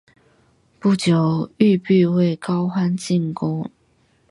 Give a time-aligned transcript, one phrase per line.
[0.79, 3.69] 不久玉壁为高欢进攻。